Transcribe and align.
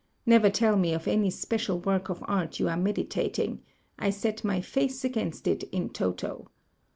Never 0.25 0.49
tell 0.49 0.77
me 0.77 0.93
of 0.95 1.07
any 1.07 1.29
special 1.29 1.77
work 1.79 2.09
of 2.09 2.23
art 2.27 2.59
you 2.59 2.67
are 2.67 2.75
meditating— 2.75 3.61
I 3.99 4.09
set 4.09 4.43
my 4.43 4.59
face 4.59 5.03
against 5.03 5.47
it 5.47 5.61
in 5.65 5.89
toto. 5.91 6.49